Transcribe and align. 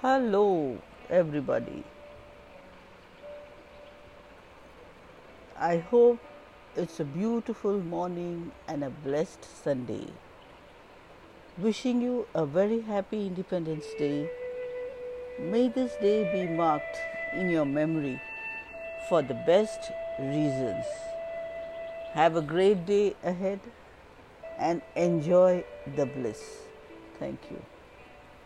Hello, 0.00 0.78
everybody. 1.10 1.82
I 5.58 5.78
hope 5.78 6.20
it's 6.76 7.00
a 7.00 7.04
beautiful 7.04 7.80
morning 7.80 8.52
and 8.68 8.84
a 8.84 8.90
blessed 8.90 9.44
Sunday. 9.64 10.06
Wishing 11.58 12.00
you 12.00 12.28
a 12.32 12.46
very 12.46 12.80
happy 12.82 13.26
Independence 13.26 13.86
Day. 13.98 14.30
May 15.40 15.66
this 15.68 15.96
day 16.00 16.30
be 16.32 16.46
marked 16.46 16.98
in 17.34 17.50
your 17.50 17.64
memory 17.64 18.20
for 19.08 19.20
the 19.20 19.34
best 19.34 19.90
reasons. 20.20 20.84
Have 22.12 22.36
a 22.36 22.42
great 22.42 22.86
day 22.86 23.16
ahead 23.24 23.58
and 24.60 24.80
enjoy 24.94 25.64
the 25.96 26.06
bliss. 26.06 26.40
Thank 27.18 27.40
you. 27.50 27.60